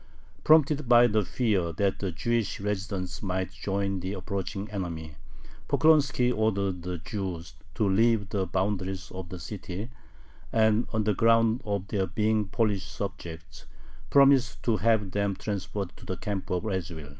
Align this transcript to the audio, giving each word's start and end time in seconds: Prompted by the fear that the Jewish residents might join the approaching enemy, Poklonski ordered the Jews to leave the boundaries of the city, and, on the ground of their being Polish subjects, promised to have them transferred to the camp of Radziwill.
Prompted 0.43 0.89
by 0.89 1.05
the 1.05 1.23
fear 1.23 1.71
that 1.73 1.99
the 1.99 2.11
Jewish 2.11 2.59
residents 2.59 3.21
might 3.21 3.51
join 3.51 3.99
the 3.99 4.13
approaching 4.13 4.67
enemy, 4.71 5.13
Poklonski 5.69 6.35
ordered 6.35 6.81
the 6.81 6.97
Jews 6.97 7.53
to 7.75 7.87
leave 7.87 8.29
the 8.29 8.47
boundaries 8.47 9.11
of 9.11 9.29
the 9.29 9.37
city, 9.37 9.91
and, 10.51 10.87
on 10.91 11.03
the 11.03 11.13
ground 11.13 11.61
of 11.65 11.89
their 11.89 12.07
being 12.07 12.47
Polish 12.47 12.87
subjects, 12.87 13.67
promised 14.09 14.63
to 14.63 14.77
have 14.77 15.11
them 15.11 15.35
transferred 15.35 15.95
to 15.97 16.05
the 16.07 16.17
camp 16.17 16.49
of 16.49 16.63
Radziwill. 16.63 17.09